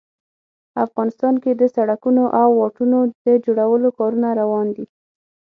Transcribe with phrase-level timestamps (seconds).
[0.85, 4.85] افغانستان کې د سړکونو او واټونو د جوړولو کارونه روان دي